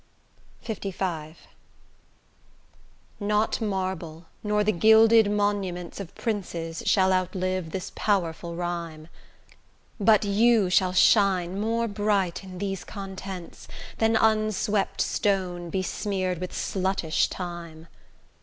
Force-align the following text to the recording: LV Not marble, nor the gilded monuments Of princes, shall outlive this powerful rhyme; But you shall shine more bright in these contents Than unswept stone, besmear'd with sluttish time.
LV 0.65 1.35
Not 3.19 3.61
marble, 3.61 4.25
nor 4.43 4.63
the 4.63 4.71
gilded 4.71 5.29
monuments 5.29 5.99
Of 5.99 6.15
princes, 6.15 6.81
shall 6.87 7.13
outlive 7.13 7.69
this 7.69 7.91
powerful 7.93 8.55
rhyme; 8.55 9.09
But 9.99 10.25
you 10.25 10.71
shall 10.71 10.93
shine 10.93 11.59
more 11.61 11.87
bright 11.87 12.43
in 12.43 12.57
these 12.57 12.83
contents 12.83 13.67
Than 13.99 14.15
unswept 14.15 15.01
stone, 15.01 15.69
besmear'd 15.69 16.39
with 16.39 16.51
sluttish 16.51 17.27
time. 17.29 17.85